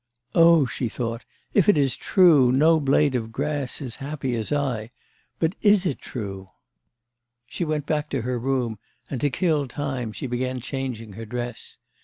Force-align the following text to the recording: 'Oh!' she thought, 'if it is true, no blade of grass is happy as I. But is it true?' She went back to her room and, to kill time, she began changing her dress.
'Oh!' 0.33 0.65
she 0.65 0.89
thought, 0.89 1.25
'if 1.53 1.69
it 1.69 1.77
is 1.77 1.95
true, 1.95 2.51
no 2.51 2.79
blade 2.79 3.13
of 3.13 3.31
grass 3.31 3.79
is 3.79 3.97
happy 3.97 4.33
as 4.35 4.51
I. 4.51 4.89
But 5.37 5.53
is 5.61 5.85
it 5.85 5.99
true?' 5.99 6.49
She 7.45 7.63
went 7.63 7.85
back 7.85 8.09
to 8.09 8.23
her 8.23 8.39
room 8.39 8.79
and, 9.11 9.21
to 9.21 9.29
kill 9.29 9.67
time, 9.67 10.11
she 10.11 10.25
began 10.25 10.59
changing 10.59 11.13
her 11.13 11.25
dress. 11.27 11.77